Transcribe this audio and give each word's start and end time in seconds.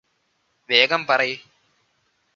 വേഗം 0.69 1.01
പറയ് 1.05 1.35